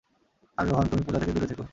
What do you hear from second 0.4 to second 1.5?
আর রোহন, তুমি পুজা থেকে দূরে